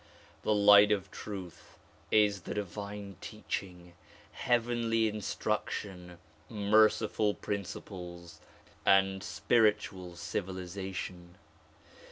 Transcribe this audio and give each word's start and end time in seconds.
The 0.41 0.55
light 0.55 0.91
of 0.91 1.11
truth 1.11 1.77
is 2.09 2.41
the 2.41 2.55
divine 2.55 3.17
teaching, 3.21 3.93
heavenly 4.31 5.07
instruction, 5.07 6.17
merciful 6.49 7.35
princi 7.35 7.85
ples 7.85 8.39
and 8.83 9.21
spiritual 9.21 10.15
civilization. 10.15 11.35